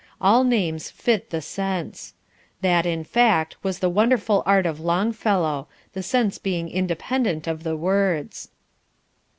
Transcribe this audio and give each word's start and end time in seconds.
All 0.19 0.43
names 0.43 0.89
fit 0.89 1.29
the 1.29 1.43
sense. 1.43 2.15
That, 2.61 2.87
in 2.87 3.03
fact, 3.03 3.57
was 3.61 3.77
the 3.77 3.87
wonderful 3.91 4.41
art 4.47 4.65
of 4.65 4.79
Longfellow 4.79 5.67
the 5.93 6.01
sense 6.01 6.39
being 6.39 6.69
independent 6.71 7.45
of 7.45 7.61
the 7.61 7.75
words. 7.77 8.49